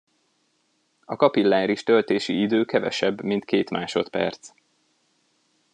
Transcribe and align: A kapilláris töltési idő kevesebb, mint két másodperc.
A 1.05 1.15
kapilláris 1.15 1.83
töltési 1.83 2.41
idő 2.41 2.65
kevesebb, 2.65 3.21
mint 3.21 3.45
két 3.45 3.69
másodperc. 3.69 4.53